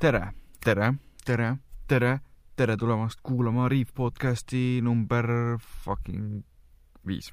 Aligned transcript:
tere, 0.00 0.30
tere, 0.62 0.92
tere, 1.26 1.56
tere, 1.90 2.10
tere 2.54 2.74
tulemast 2.78 3.18
kuulama 3.22 3.64
Riif 3.68 3.88
podcasti 3.94 4.78
number 4.82 5.26
fucking 5.58 6.44
viis. 7.06 7.32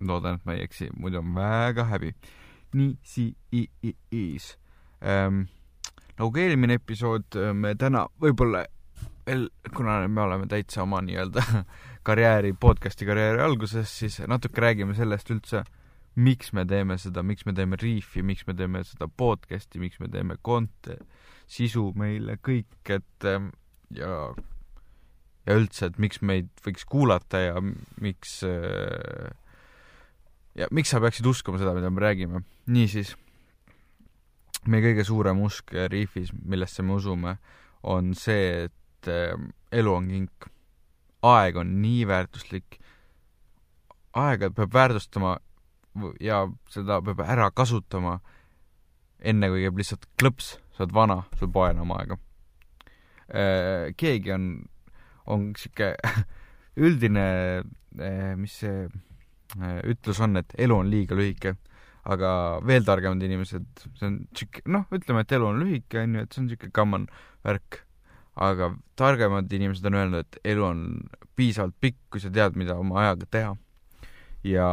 loodan, 0.00 0.38
et 0.38 0.46
ma 0.48 0.54
ei 0.56 0.62
eksi, 0.64 0.88
muidu 0.96 1.18
on 1.20 1.34
väga 1.36 1.84
häbi. 1.90 2.14
nii, 2.72 2.96
si-, 3.02 3.36
i-, 3.52 3.68
i-, 3.82 3.96
is 4.10 4.56
ähm,. 5.04 5.42
nagu 6.16 6.30
ka 6.32 6.40
eelmine 6.40 6.78
episood, 6.80 7.36
me 7.52 7.74
täna 7.74 8.06
võib-olla 8.20 8.64
veel, 9.26 9.50
kuna 9.76 10.00
me 10.08 10.24
oleme 10.24 10.48
täitsa 10.48 10.86
oma 10.86 11.02
nii-öelda 11.04 11.44
karjääri, 12.08 12.54
podcasti 12.60 13.04
karjääri 13.04 13.44
alguses, 13.44 13.92
siis 13.98 14.22
natuke 14.24 14.64
räägime 14.64 14.96
sellest 14.96 15.36
üldse, 15.36 15.66
miks 16.16 16.52
me 16.56 16.64
teeme 16.66 16.96
seda, 16.98 17.22
miks 17.22 17.46
me 17.46 17.54
teeme 17.54 17.78
Reefi, 17.80 18.22
miks 18.26 18.46
me 18.48 18.54
teeme 18.58 18.82
seda 18.86 19.06
podcasti, 19.08 19.78
miks 19.82 20.00
me 20.02 20.08
teeme 20.10 20.36
konte, 20.42 20.98
sisu 21.50 21.90
meile 21.98 22.38
kõik, 22.42 22.80
et 22.90 23.28
ähm, 23.28 23.50
ja 23.94 24.32
ja 25.46 25.56
üldse, 25.56 25.88
et 25.88 25.98
miks 26.02 26.20
meid 26.22 26.50
võiks 26.64 26.84
kuulata 26.88 27.40
ja 27.40 27.62
miks 28.02 28.40
äh, 28.46 29.30
ja 30.58 30.68
miks 30.74 30.92
sa 30.92 31.00
peaksid 31.02 31.26
uskuma 31.26 31.60
seda, 31.60 31.74
mida 31.76 31.90
me 31.90 32.02
räägime. 32.02 32.42
niisiis, 32.70 33.14
meie 34.66 34.84
kõige 34.84 35.06
suurem 35.06 35.40
usk 35.46 35.74
Reefis, 35.74 36.32
millesse 36.34 36.84
me 36.86 36.96
usume, 36.98 37.36
on 37.82 38.14
see, 38.18 38.66
et 38.68 39.10
äh, 39.10 39.34
elu 39.72 39.94
on 39.94 40.08
kink. 40.10 40.50
aeg 41.22 41.56
on 41.60 41.74
nii 41.82 42.06
väärtuslik. 42.08 42.78
aega 44.16 44.50
peab 44.50 44.72
väärtustama 44.74 45.38
ja 46.22 46.44
seda 46.70 47.00
peab 47.04 47.22
ära 47.24 47.50
kasutama, 47.54 48.18
enne 49.20 49.50
kui 49.52 49.64
käib 49.64 49.80
lihtsalt 49.80 50.06
klõps, 50.20 50.54
sa 50.74 50.84
oled 50.84 50.94
vana, 50.96 51.20
sul 51.38 51.50
pole 51.52 51.72
enam 51.74 51.92
aega. 51.96 52.18
Äh, 53.30 53.90
keegi 53.98 54.32
on, 54.34 54.46
on 55.30 55.50
sihuke 55.58 55.92
üldine, 56.86 57.26
äh, 57.98 58.32
mis 58.38 58.56
see 58.62 58.86
äh, 58.86 59.82
ütlus 59.90 60.22
on, 60.24 60.40
et 60.40 60.54
elu 60.58 60.78
on 60.80 60.90
liiga 60.90 61.18
lühike, 61.18 61.54
aga 62.10 62.32
veel 62.66 62.86
targemad 62.86 63.22
inimesed, 63.26 63.68
see 63.98 64.08
on 64.08 64.18
sihuke, 64.34 64.64
noh, 64.72 64.86
ütleme, 64.94 65.26
et 65.26 65.36
elu 65.36 65.46
on 65.50 65.62
lühike, 65.62 66.02
on 66.02 66.16
ju, 66.16 66.26
et 66.26 66.34
see 66.34 66.44
on 66.44 66.50
sihuke 66.50 66.72
common 66.74 67.06
värk, 67.46 67.82
aga 68.40 68.72
targemad 68.98 69.50
inimesed 69.52 69.86
on 69.90 69.98
öelnud, 70.00 70.24
et 70.24 70.52
elu 70.54 70.64
on 70.64 70.86
piisavalt 71.36 71.76
pikk, 71.82 71.98
kui 72.12 72.22
sa 72.22 72.32
tead, 72.32 72.56
mida 72.58 72.78
oma 72.80 73.02
ajaga 73.04 73.28
teha. 73.36 73.52
ja 74.46 74.66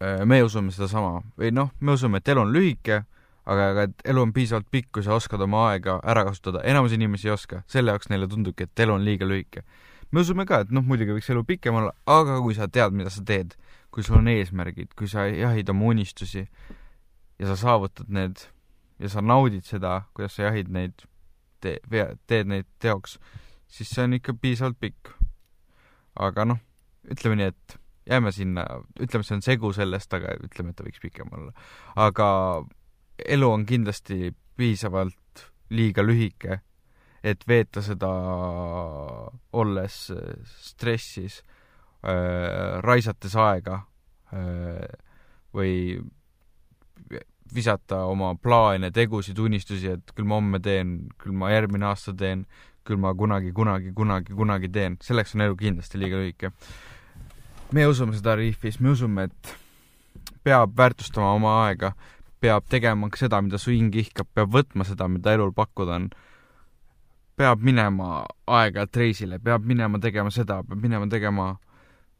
me 0.00 0.42
usume 0.44 0.72
sedasama 0.74 1.22
või 1.38 1.52
noh, 1.54 1.70
me 1.80 1.94
usume, 1.96 2.20
et 2.20 2.28
elu 2.28 2.42
on 2.42 2.52
lühike, 2.52 3.02
aga, 3.46 3.68
aga 3.72 3.86
et 3.88 4.06
elu 4.12 4.22
on 4.22 4.32
piisavalt 4.36 4.68
pikk, 4.70 4.90
kui 4.98 5.06
sa 5.06 5.16
oskad 5.16 5.40
oma 5.40 5.66
aega 5.70 5.98
ära 6.04 6.24
kasutada. 6.28 6.62
enamus 6.64 6.92
inimesi 6.92 7.28
ei 7.28 7.34
oska, 7.34 7.62
selle 7.70 7.94
jaoks 7.94 8.10
neile 8.12 8.28
tundubki, 8.28 8.66
et 8.66 8.84
elu 8.84 8.92
on 8.92 9.04
liiga 9.04 9.28
lühike. 9.28 9.62
me 10.10 10.20
usume 10.20 10.46
ka, 10.46 10.60
et 10.64 10.70
noh, 10.70 10.84
muidugi 10.84 11.16
võiks 11.16 11.30
elu 11.32 11.44
pikem 11.44 11.74
olla, 11.74 11.94
aga 12.06 12.40
kui 12.40 12.54
sa 12.54 12.68
tead, 12.68 12.92
mida 12.92 13.10
sa 13.10 13.24
teed, 13.24 13.56
kui 13.90 14.04
sul 14.04 14.18
on 14.20 14.28
eesmärgid, 14.28 14.92
kui 14.96 15.08
sa 15.08 15.26
jahid 15.30 15.70
oma 15.72 15.88
unistusi 15.94 16.44
ja 17.38 17.48
sa 17.48 17.56
saavutad 17.56 18.12
need 18.12 18.44
ja 18.98 19.08
sa 19.08 19.24
naudid 19.24 19.64
seda, 19.64 20.02
kuidas 20.14 20.36
sa 20.36 20.48
jahid 20.50 20.68
neid, 20.72 21.06
tee, 21.60 21.80
teed 22.26 22.52
neid 22.52 22.68
teoks, 22.82 23.18
siis 23.68 23.90
see 23.92 24.04
on 24.04 24.16
ikka 24.16 24.36
piisavalt 24.40 24.78
pikk. 24.80 25.14
aga 26.16 26.46
noh, 26.48 26.60
ütleme 27.12 27.36
nii, 27.36 27.50
et 27.52 27.80
jääme 28.06 28.32
sinna, 28.32 28.64
ütleme, 29.00 29.26
see 29.26 29.36
on 29.36 29.44
segu 29.44 29.72
sellest, 29.74 30.14
aga 30.14 30.36
ütleme, 30.46 30.72
et 30.72 30.78
ta 30.78 30.86
võiks 30.86 31.02
pikem 31.02 31.32
olla. 31.34 31.52
aga 31.96 32.28
elu 33.24 33.50
on 33.50 33.66
kindlasti 33.66 34.32
piisavalt 34.56 35.46
liiga 35.74 36.04
lühike, 36.06 36.60
et 37.26 37.42
veeta 37.48 37.82
seda 37.82 38.10
olles 39.58 39.96
stressis 40.62 41.40
äh,, 42.06 42.78
raisates 42.84 43.34
aega 43.36 43.80
äh, 44.32 44.86
või 45.56 45.98
visata 47.54 48.04
oma 48.10 48.34
plaane, 48.42 48.90
tegusid, 48.94 49.38
unistusi, 49.38 49.92
et 49.96 50.14
küll 50.14 50.26
ma 50.26 50.38
homme 50.40 50.60
teen, 50.62 50.98
küll 51.18 51.34
ma 51.34 51.50
järgmine 51.52 51.86
aasta 51.88 52.14
teen, 52.14 52.44
küll 52.86 52.98
ma 53.02 53.12
kunagi, 53.18 53.52
kunagi, 53.54 53.92
kunagi, 53.94 54.34
kunagi 54.34 54.70
teen, 54.70 54.98
selleks 55.02 55.34
on 55.34 55.46
elu 55.46 55.56
kindlasti 55.58 55.98
liiga 55.98 56.20
lühike 56.20 56.52
me 57.72 57.86
usume 57.86 58.14
seda 58.16 58.36
Reefis, 58.36 58.78
me 58.80 58.90
usume, 58.90 59.26
et 59.26 59.56
peab 60.46 60.76
väärtustama 60.78 61.32
oma 61.34 61.54
aega, 61.66 61.92
peab 62.40 62.66
tegema 62.70 63.08
seda, 63.18 63.40
mida 63.42 63.58
su 63.58 63.72
hing 63.74 63.94
ihkab, 63.94 64.28
peab 64.34 64.52
võtma 64.54 64.86
seda, 64.86 65.08
mida 65.10 65.34
elul 65.34 65.52
pakkuda 65.56 66.00
on. 66.00 66.08
peab 67.36 67.60
minema 67.60 68.24
aeg-ajalt 68.48 68.96
reisile, 68.96 69.38
peab 69.38 69.64
minema 69.68 69.98
tegema 70.00 70.30
seda, 70.32 70.62
peab 70.64 70.80
minema 70.80 71.04
tegema 71.12 71.50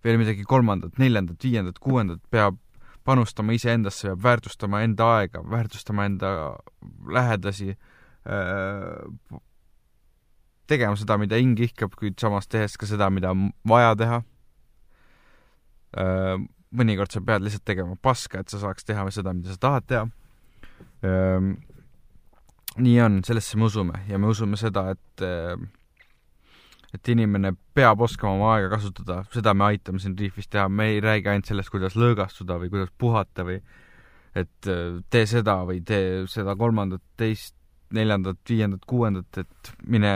veel 0.05 0.19
midagi 0.21 0.45
kolmandat, 0.45 0.99
neljandat, 1.01 1.41
viiendat, 1.43 1.79
kuuendat, 1.81 2.21
peab 2.31 2.59
panustama 3.05 3.55
iseendasse, 3.57 4.11
peab 4.11 4.23
väärtustama 4.23 4.83
enda 4.85 5.09
aega, 5.17 5.41
väärtustama 5.51 6.05
enda 6.05 6.31
lähedasi, 7.09 7.79
tegema 10.67 11.01
seda, 11.01 11.17
mida 11.17 11.41
hing 11.41 11.59
ihkab, 11.65 11.97
kuid 11.97 12.19
samas 12.21 12.49
tehes 12.51 12.77
ka 12.77 12.87
seda, 12.87 13.09
mida 13.11 13.33
on 13.33 13.53
vaja 13.65 13.95
teha 13.97 14.21
Äh, 14.21 14.36
mõnikord 16.77 17.13
sa 17.13 17.23
pead 17.25 17.45
lihtsalt 17.45 17.65
tegema 17.69 17.97
paska, 18.03 18.43
et 18.43 18.53
sa 18.53 18.61
saaks 18.63 18.87
teha 18.87 19.07
seda, 19.15 19.35
mida 19.37 19.55
sa 19.55 19.63
tahad 19.63 19.89
teha. 19.89 20.05
Ähm, 21.07 21.55
nii 22.77 23.01
on, 23.05 23.19
sellesse 23.25 23.59
me 23.59 23.69
usume. 23.71 24.03
Ja 24.11 24.21
me 24.21 24.31
usume 24.33 24.59
seda, 24.61 24.91
et 24.97 25.25
äh, 25.25 25.57
et 26.95 27.09
inimene 27.13 27.53
peab 27.77 28.01
oskama 28.07 28.37
oma 28.37 28.53
aega 28.55 28.71
kasutada, 28.77 29.19
seda 29.33 29.53
me 29.55 29.67
aitame 29.71 30.01
siin 30.01 30.15
Reefis 30.17 30.49
teha, 30.49 30.69
me 30.69 30.93
ei 30.95 31.03
räägi 31.05 31.29
ainult 31.29 31.51
sellest, 31.51 31.73
kuidas 31.73 31.97
lõõgastuda 31.99 32.57
või 32.63 32.71
kuidas 32.73 32.93
puhata 32.99 33.45
või 33.45 33.61
et 34.37 34.71
äh, 34.71 35.01
tee 35.11 35.27
seda 35.29 35.61
või 35.69 35.83
tee 35.85 36.25
seda 36.31 36.57
kolmandat, 36.57 37.05
teist, 37.21 37.55
neljandat, 37.97 38.41
viiendat, 38.49 38.83
kuuendat, 38.89 39.45
et 39.45 39.73
mine 39.87 40.13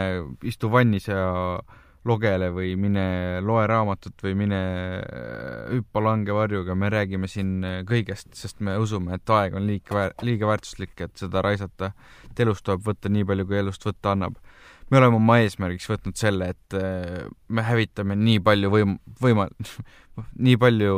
istu 0.47 0.69
vannis 0.73 1.07
ja 1.07 1.21
äh, 1.59 1.80
logele 2.07 2.49
või 2.53 2.73
mine 2.81 3.03
loe 3.45 3.65
raamatut 3.69 4.23
või 4.25 4.33
mine 4.39 4.61
äh, 5.01 5.67
hüppa 5.75 6.01
langevarjuga, 6.01 6.73
me 6.75 6.89
räägime 6.89 7.29
siin 7.29 7.59
äh, 7.67 7.75
kõigest, 7.87 8.31
sest 8.37 8.61
me 8.65 8.73
usume, 8.81 9.19
et 9.19 9.29
aeg 9.29 9.57
on 9.57 9.67
liiga 9.69 9.97
väär-, 9.97 10.15
liiga 10.25 10.49
väärtuslik, 10.49 10.95
et 11.05 11.13
seda 11.21 11.43
raisata. 11.45 11.91
et 12.31 12.39
elust 12.39 12.65
tuleb 12.65 12.81
võtta 12.87 13.11
nii 13.11 13.27
palju, 13.29 13.45
kui 13.45 13.61
elust 13.61 13.85
võtta 13.85 14.15
annab. 14.15 14.41
me 14.89 14.97
oleme 14.97 15.21
oma 15.21 15.37
eesmärgiks 15.43 15.87
võtnud 15.91 16.17
selle, 16.17 16.49
et 16.55 16.77
äh, 16.79 17.29
me 17.47 17.61
hävitame 17.69 18.17
nii 18.17 18.41
palju 18.49 18.73
võim-, 18.73 18.97
võima-, 19.21 19.49
nii 20.49 20.57
palju 20.57 20.97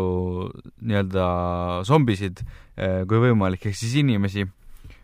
nii-öelda 0.80 1.28
zombisid 1.88 2.46
kui 3.08 3.19
võimalik, 3.22 3.68
ehk 3.69 3.78
siis 3.78 3.94
inimesi, 4.02 4.47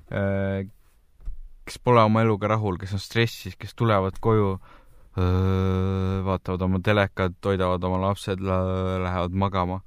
kes 0.09 1.77
pole 1.85 2.01
oma 2.01 2.23
eluga 2.25 2.49
rahul, 2.49 2.79
kes 2.81 2.95
on 2.97 3.03
stressis, 3.03 3.53
kes 3.61 3.77
tulevad 3.77 4.17
koju 4.19 4.55
vaatavad 5.17 6.61
oma 6.61 6.79
telekat, 6.83 7.33
toidavad 7.41 7.83
oma 7.83 7.97
lapsed, 8.07 8.41
lähevad 8.43 9.33
magama, 9.33 9.79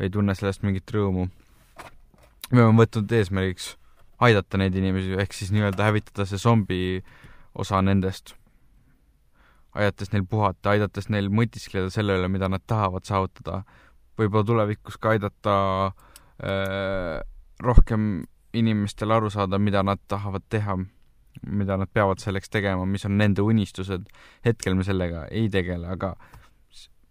ei 0.00 0.10
tunne 0.10 0.34
sellest 0.34 0.62
mingit 0.62 0.90
rõõmu. 0.94 1.28
me 2.50 2.62
oleme 2.62 2.82
võtnud 2.82 3.12
eesmärgiks 3.12 3.76
aidata 4.20 4.58
neid 4.60 4.76
inimesi, 4.76 5.14
ehk 5.20 5.34
siis 5.34 5.52
nii-öelda 5.54 5.86
hävitada 5.88 6.26
see 6.28 6.38
zombi 6.38 6.80
osa 7.54 7.80
nendest, 7.82 8.34
aidates 9.74 10.12
neil 10.12 10.26
puhata, 10.28 10.74
aidates 10.74 11.08
neil 11.08 11.30
mõtiskleda 11.32 11.90
selle 11.92 12.18
üle, 12.18 12.28
mida 12.28 12.48
nad 12.50 12.64
tahavad 12.66 13.06
saavutada, 13.08 13.62
võib-olla 14.18 14.46
tulevikus 14.46 14.98
ka 15.00 15.14
aidata 15.14 15.56
äh, 15.88 17.20
rohkem 17.62 18.24
inimestel 18.52 19.14
aru 19.14 19.30
saada, 19.30 19.58
mida 19.58 19.82
nad 19.86 20.00
tahavad 20.08 20.44
teha 20.50 20.76
mida 21.46 21.76
nad 21.76 21.88
peavad 21.92 22.20
selleks 22.20 22.50
tegema, 22.50 22.84
mis 22.86 23.04
on 23.08 23.16
nende 23.18 23.42
unistused. 23.42 24.06
hetkel 24.44 24.74
me 24.74 24.84
sellega 24.84 25.26
ei 25.30 25.48
tegele, 25.48 25.88
aga 25.88 26.14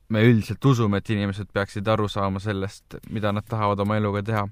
me 0.10 0.24
üldiselt 0.26 0.66
usume, 0.66 0.98
et 0.98 1.10
inimesed 1.10 1.52
peaksid 1.54 1.88
aru 1.88 2.08
saama 2.10 2.42
sellest, 2.42 2.98
mida 3.10 3.32
nad 3.34 3.46
tahavad 3.50 3.80
oma 3.80 3.98
eluga 3.98 4.24
teha. 4.24 4.48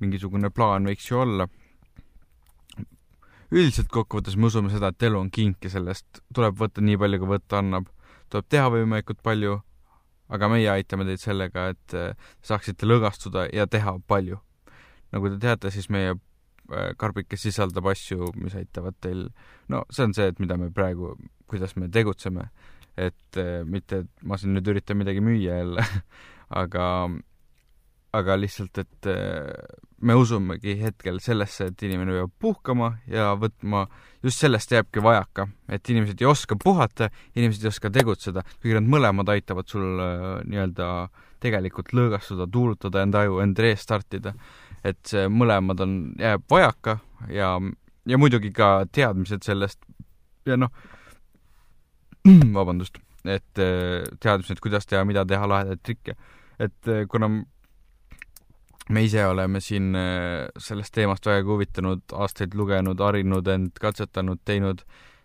mingisugune 0.00 0.50
plaan 0.50 0.86
võiks 0.88 1.10
ju 1.10 1.18
olla. 1.18 1.48
üldiselt 3.52 3.88
kokkuvõttes 3.88 4.36
me 4.36 4.46
usume 4.46 4.70
seda, 4.70 4.88
et 4.88 5.02
elu 5.02 5.18
on 5.18 5.30
kink 5.30 5.64
ja 5.64 5.70
sellest 5.70 6.22
tuleb 6.34 6.56
võtta 6.58 6.80
nii 6.80 6.96
palju, 6.98 7.18
kui 7.18 7.34
võtta 7.36 7.58
annab. 7.58 7.86
tuleb 8.30 8.48
teha 8.48 8.70
võimalikult 8.70 9.22
palju, 9.22 9.60
aga 10.28 10.48
meie 10.48 10.68
aitame 10.70 11.04
teid 11.04 11.20
sellega, 11.20 11.68
et 11.68 11.96
saaksite 12.42 12.86
lõõgastuda 12.86 13.48
ja 13.52 13.66
teha 13.66 13.98
palju. 14.06 14.40
nagu 15.12 15.28
te 15.28 15.38
teate, 15.38 15.70
siis 15.70 15.88
meie 15.90 16.16
Äh, 16.70 16.92
karbikes 16.96 17.42
sisaldab 17.42 17.88
asju, 17.90 18.30
mis 18.38 18.54
aitavad 18.54 18.94
teil, 19.02 19.26
no 19.72 19.82
see 19.90 20.06
on 20.06 20.14
see, 20.14 20.28
et 20.30 20.38
mida 20.40 20.54
me 20.60 20.70
praegu, 20.72 21.16
kuidas 21.50 21.74
me 21.74 21.88
tegutseme, 21.92 22.46
et 22.94 23.40
äh, 23.40 23.64
mitte, 23.66 24.04
et 24.04 24.22
ma 24.28 24.38
siin 24.38 24.54
nüüd 24.54 24.70
üritan 24.70 25.00
midagi 25.00 25.24
müüa 25.24 25.58
jälle 25.58 25.82
aga 26.62 26.86
aga 28.14 28.36
lihtsalt, 28.38 28.78
et 28.78 29.08
äh, 29.10 29.50
me 30.06 30.14
usumegi 30.16 30.76
hetkel 30.84 31.18
sellesse, 31.24 31.72
et 31.72 31.84
inimene 31.88 32.14
peab 32.20 32.32
puhkama 32.44 32.92
ja 33.10 33.32
võtma, 33.40 33.88
just 34.22 34.44
sellest 34.44 34.72
jääbki 34.72 35.02
vajaka, 35.02 35.48
et 35.66 35.92
inimesed 35.92 36.22
ei 36.22 36.30
oska 36.30 36.56
puhata, 36.62 37.10
inimesed 37.34 37.66
ei 37.66 37.72
oska 37.72 37.90
tegutseda, 37.90 38.46
kuigi 38.62 38.78
nad 38.78 38.86
mõlemad 38.94 39.34
aitavad 39.34 39.66
sul 39.72 39.98
nii-öelda 40.46 40.92
tegelikult 41.42 41.90
lõõgastuda, 41.96 42.46
tuulutada 42.52 43.02
enda 43.02 43.26
aju, 43.26 43.40
end 43.42 43.58
restartida. 43.58 44.36
Et 44.84 44.98
see 45.06 45.28
mõlemad 45.30 45.80
on, 45.84 45.96
jääb 46.18 46.44
vajaka 46.50 46.98
ja, 47.30 47.54
ja 48.08 48.18
muidugi 48.18 48.52
ka 48.54 48.84
teadmised 48.92 49.46
sellest 49.46 49.80
ja 50.46 50.58
noh, 50.58 50.72
vabandust, 52.58 52.98
et 53.24 53.62
äh, 53.62 54.02
teadmised, 54.20 54.60
kuidas 54.62 54.86
teha, 54.90 55.04
mida 55.08 55.26
teha, 55.28 55.48
lahedaid 55.48 55.82
trikke. 55.86 56.16
et 56.62 56.92
kuna 57.10 57.28
me 58.88 59.02
ise 59.04 59.26
oleme 59.26 59.60
siin 59.60 59.94
äh, 59.94 60.48
sellest 60.58 60.94
teemast 60.94 61.26
vägagi 61.26 61.48
huvitanud, 61.48 62.02
aastaid 62.12 62.54
lugenud, 62.54 63.00
harinud 63.00 63.48
end, 63.48 63.76
katsetanud, 63.80 64.42
teinud, 64.44 64.82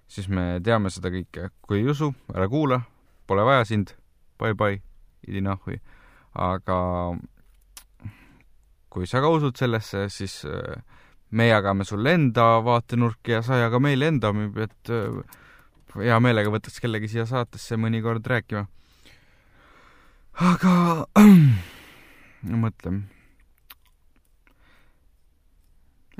siis 0.07 0.29
me 0.29 0.59
teame 0.63 0.91
seda 0.93 1.11
kõike. 1.13 1.49
kui 1.61 1.81
ei 1.81 1.89
usu, 1.91 2.11
ära 2.33 2.47
kuula, 2.51 2.81
pole 3.27 3.45
vaja 3.47 3.65
sind, 3.67 3.95
bye-bye, 4.39 4.81
idi 5.27 5.41
nahhui. 5.41 5.81
aga 6.33 6.77
kui 8.89 9.07
sa 9.09 9.21
ka 9.23 9.31
usud 9.33 9.57
sellesse, 9.59 10.07
siis 10.13 10.39
äh, 10.47 10.77
me 11.31 11.49
jagame 11.49 11.85
sulle 11.87 12.13
enda 12.15 12.57
vaatenurki 12.63 13.35
ja 13.37 13.41
sa 13.43 13.59
jaga 13.59 13.81
meile 13.83 14.11
enda 14.13 14.31
omi, 14.33 14.49
et 14.63 14.93
äh, 14.93 15.19
hea 15.97 16.17
meelega 16.23 16.53
võtaks 16.53 16.81
kellegi 16.83 17.11
siia 17.11 17.27
saatesse 17.29 17.77
mõnikord 17.79 18.25
rääkima. 18.27 18.67
aga 20.37 20.73
no 22.49 22.63
mõtleme 22.63 23.17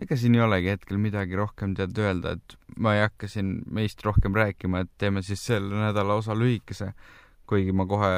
ega 0.01 0.17
siin 0.17 0.35
ei 0.37 0.43
olegi 0.45 0.71
hetkel 0.73 0.99
midagi 1.01 1.37
rohkem 1.37 1.73
tead 1.77 1.97
öelda, 1.97 2.35
et 2.37 2.57
ma 2.77 2.95
ei 2.95 3.03
hakka 3.05 3.29
siin 3.31 3.61
meist 3.73 4.03
rohkem 4.05 4.35
rääkima, 4.37 4.83
et 4.83 4.91
teeme 5.01 5.23
siis 5.25 5.41
selle 5.49 5.73
nädala 5.73 6.19
osa 6.19 6.35
lühikese, 6.37 6.91
kuigi 7.49 7.73
ma 7.73 7.87
kohe 7.89 8.11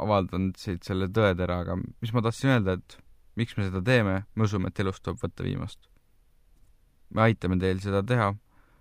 avaldan 0.00 0.52
siit 0.56 0.86
selle 0.86 1.10
tõetera, 1.12 1.60
aga 1.64 1.76
mis 1.76 2.14
ma 2.16 2.22
tahtsin 2.24 2.54
öelda, 2.54 2.78
et 2.78 2.98
miks 3.36 3.56
me 3.56 3.66
seda 3.68 3.82
teeme, 3.84 4.22
me 4.34 4.48
usume, 4.48 4.70
et 4.72 4.80
elust 4.82 5.04
tuleb 5.04 5.20
võtta 5.22 5.44
viimast. 5.46 5.88
me 7.14 7.22
aitame 7.28 7.58
teil 7.62 7.78
seda 7.80 8.02
teha, 8.02 8.32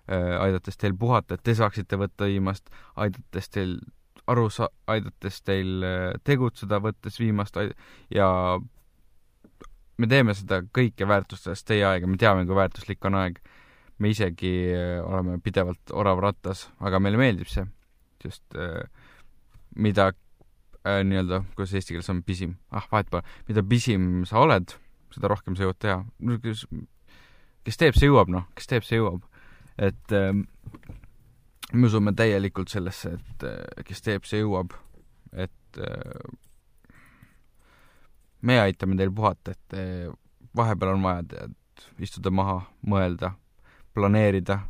äh, 0.09 0.31
aidates 0.41 0.79
teil 0.81 0.95
puhata, 0.97 1.35
et 1.35 1.43
te 1.45 1.53
saaksite 1.55 1.99
võtta 2.01 2.25
viimast, 2.25 2.71
aidates 2.95 3.51
teil 3.53 3.75
aru 4.31 4.47
sa-, 4.49 4.71
aidates 4.89 5.41
teil 5.45 5.83
äh, 5.85 6.15
tegutseda, 6.25 6.79
võttes 6.81 7.19
viimast 7.21 7.59
ja 8.09 8.29
me 9.97 10.09
teeme 10.09 10.33
seda 10.33 10.63
kõike 10.65 11.07
väärtustades 11.07 11.63
teie 11.63 11.85
aega, 11.85 12.09
me 12.09 12.17
teame, 12.17 12.47
kui 12.49 12.57
väärtuslik 12.57 13.05
on 13.05 13.21
aeg. 13.21 13.39
me 13.99 14.09
isegi 14.11 14.55
äh, 14.73 14.99
oleme 15.05 15.37
pidevalt 15.39 15.91
orav 15.93 16.19
rattas, 16.19 16.69
aga 16.79 16.99
meile 16.99 17.21
meeldib 17.21 17.47
see, 17.47 17.63
sest 18.23 18.57
mida 19.75 20.09
äh, 20.85 21.01
nii-öelda, 21.07 21.43
kuidas 21.55 21.75
eesti 21.75 21.95
keeles 21.95 22.11
on, 22.13 22.23
pisim, 22.25 22.55
ah, 22.71 22.87
vahet 22.91 23.09
pole, 23.11 23.25
mida 23.49 23.63
pisim 23.65 24.23
sa 24.29 24.41
oled, 24.45 24.77
seda 25.15 25.31
rohkem 25.31 25.57
sa 25.57 25.67
jõuad 25.67 25.81
teha. 25.81 25.99
kes, 26.43 26.65
kes 27.67 27.81
teeb, 27.81 27.99
see 27.99 28.11
jõuab, 28.11 28.31
noh, 28.31 28.47
kes 28.55 28.71
teeb, 28.71 28.87
see 28.87 29.01
jõuab. 29.01 29.25
et 29.75 30.15
äh, 30.15 30.31
me 31.73 31.87
usume 31.89 32.13
täielikult 32.15 32.71
sellesse, 32.71 33.17
et 33.19 33.47
äh, 33.49 33.85
kes 33.87 34.01
teeb, 34.05 34.25
see 34.29 34.43
jõuab. 34.43 34.73
et 35.33 35.83
äh, 35.83 36.33
me 38.45 38.59
aitame 38.61 38.97
teil 38.99 39.11
puhata, 39.15 39.55
et 39.55 39.77
eh, 39.77 40.07
vahepeal 40.55 40.95
on 40.95 41.03
vaja 41.05 41.25
tead 41.31 41.55
istuda 42.05 42.31
maha, 42.33 42.59
mõelda, 42.87 43.33
planeerida. 43.95 44.61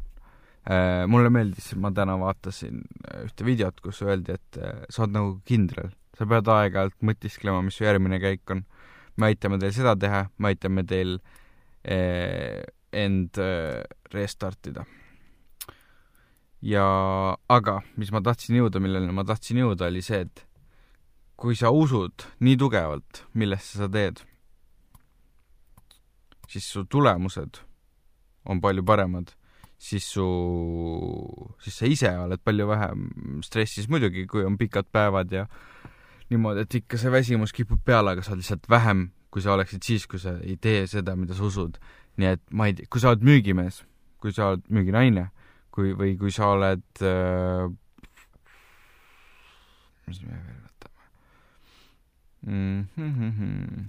Eh, 0.66 1.04
mulle 1.12 1.30
meeldis, 1.34 1.74
ma 1.82 1.92
täna 1.94 2.16
vaatasin 2.22 2.82
eh, 2.82 3.26
ühte 3.28 3.48
videot, 3.48 3.82
kus 3.84 4.02
öeldi, 4.06 4.38
et 4.40 4.60
sa 4.90 5.04
oled 5.04 5.18
nagu 5.18 5.36
kindral, 5.48 5.92
sa 6.18 6.28
pead 6.30 6.50
aeg-ajalt 6.52 6.98
mõtisklema, 7.06 7.64
mis 7.66 7.78
su 7.78 7.86
järgmine 7.86 8.20
käik 8.24 8.56
on. 8.56 8.66
me 9.18 9.32
aitame 9.32 9.60
teil 9.60 9.72
seda 9.72 9.96
teha, 9.96 10.26
me 10.38 10.52
aitame 10.52 10.84
teil 10.84 11.18
end 11.86 13.40
restartida. 14.14 14.86
ja 16.62 16.86
aga, 17.50 17.82
mis 17.96 18.12
ma 18.12 18.22
tahtsin 18.26 18.58
jõuda, 18.58 18.82
millele 18.82 19.12
ma 19.14 19.24
tahtsin 19.28 19.62
jõuda, 19.62 19.92
oli 19.92 20.02
see, 20.02 20.26
et 20.26 20.46
kui 21.36 21.56
sa 21.56 21.72
usud 21.72 22.26
nii 22.40 22.58
tugevalt, 22.58 23.26
millesse 23.36 23.78
sa 23.78 23.90
teed, 23.92 24.24
siis 26.50 26.68
su 26.72 26.86
tulemused 26.88 27.60
on 28.46 28.62
palju 28.64 28.86
paremad, 28.86 29.34
siis 29.78 30.08
su, 30.08 30.26
siis 31.62 31.80
sa 31.82 31.90
ise 31.90 32.12
oled 32.24 32.42
palju 32.46 32.68
vähem 32.70 33.08
stressis, 33.46 33.90
muidugi 33.92 34.26
kui 34.30 34.46
on 34.48 34.58
pikad 34.58 34.88
päevad 34.94 35.34
ja 35.34 35.46
niimoodi, 36.34 36.66
et 36.66 36.80
ikka 36.82 36.98
see 36.98 37.12
väsimus 37.14 37.54
kipub 37.56 37.84
peale, 37.86 38.16
aga 38.16 38.24
sa 38.26 38.34
oled 38.34 38.44
lihtsalt 38.44 38.70
vähem, 38.70 39.10
kui 39.32 39.44
sa 39.44 39.54
oleksid 39.54 39.84
siis, 39.86 40.08
kui 40.08 40.20
sa 40.20 40.38
ei 40.42 40.58
tee 40.62 40.86
seda, 40.88 41.16
mida 41.20 41.38
sa 41.38 41.46
usud. 41.46 41.80
nii 42.18 42.30
et 42.32 42.42
ma 42.56 42.70
ei 42.70 42.74
tea, 42.78 42.88
kui 42.90 43.02
sa 43.04 43.12
oled 43.12 43.26
müügimees, 43.28 43.82
kui 44.24 44.32
sa 44.32 44.54
oled 44.54 44.64
müüginaine, 44.72 45.28
kui, 45.76 45.92
või 45.92 46.14
kui 46.18 46.32
sa 46.32 46.54
oled 46.54 47.04
äh, 47.04 47.68
mis 50.08 50.22
me 50.24 50.38
veel 50.38 50.66
mm. 52.46 52.88
-hmm. 52.98 53.84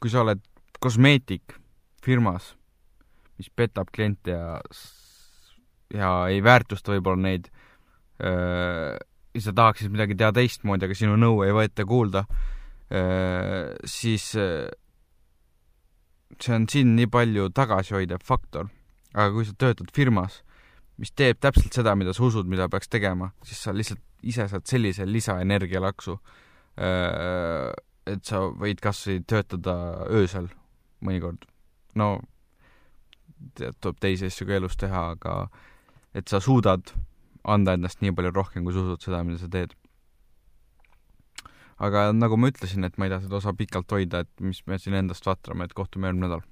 kui 0.00 0.10
sa 0.10 0.20
oled 0.20 0.40
kosmeetik 0.80 1.56
firmas, 2.04 2.56
mis 3.38 3.50
petab 3.50 3.88
kliente 3.94 4.30
ja, 4.30 4.60
ja 5.94 6.10
ei 6.28 6.42
väärtusta 6.44 6.92
võib-olla 6.92 7.22
neid, 7.22 7.48
ja 9.34 9.42
sa 9.42 9.54
tahaksid 9.56 9.92
midagi 9.92 10.16
teha 10.18 10.32
teistmoodi, 10.34 10.86
aga 10.86 10.98
sinu 10.98 11.18
nõu 11.18 11.42
ei 11.46 11.54
võeta 11.54 11.86
kuulda, 11.88 12.24
siis 13.90 14.28
see 14.34 16.54
on 16.54 16.68
siin 16.70 16.94
nii 16.94 17.08
palju 17.10 17.48
tagasihoidev 17.54 18.22
faktor. 18.22 18.68
aga 19.14 19.30
kui 19.34 19.46
sa 19.46 19.54
töötad 19.58 19.90
firmas, 19.94 20.42
mis 20.98 21.10
teeb 21.10 21.38
täpselt 21.42 21.74
seda, 21.74 21.94
mida 21.94 22.14
sa 22.14 22.24
usud, 22.26 22.46
mida 22.50 22.68
peaks 22.68 22.90
tegema, 22.90 23.32
siis 23.42 23.62
sa 23.62 23.74
lihtsalt 23.74 24.02
ise 24.22 24.48
saad 24.48 24.66
sellise 24.66 25.06
lisaenergialaksu 25.06 26.18
et 28.04 28.26
sa 28.26 28.44
võid 28.52 28.80
kas 28.82 29.00
või 29.08 29.22
töötada 29.28 29.74
öösel 30.12 30.48
mõnikord. 31.04 31.46
no 31.94 32.20
tead, 33.54 33.76
tuleb 33.80 34.00
teisi 34.00 34.26
asju 34.26 34.48
ka 34.48 34.58
elus 34.58 34.76
teha, 34.76 35.04
aga 35.16 35.48
et 36.14 36.28
sa 36.28 36.40
suudad 36.40 36.92
anda 37.44 37.74
endast 37.76 38.00
nii 38.02 38.14
palju 38.16 38.32
rohkem, 38.34 38.64
kui 38.64 38.74
sa 38.74 38.84
usud 38.84 39.04
seda, 39.04 39.22
mida 39.26 39.38
sa 39.42 39.50
teed. 39.52 39.74
aga 41.84 42.12
nagu 42.14 42.36
ma 42.38 42.48
ütlesin, 42.52 42.86
et 42.86 42.96
ma 42.98 43.06
ei 43.06 43.12
taha 43.12 43.26
seda 43.26 43.36
osa 43.40 43.52
pikalt 43.52 43.90
hoida, 43.90 44.22
et 44.24 44.40
mis 44.40 44.62
me 44.66 44.78
siin 44.78 44.94
endast 44.94 45.26
vatrame, 45.26 45.66
et 45.66 45.74
kohtume 45.74 46.06
järgmine 46.06 46.28
nädal 46.28 46.44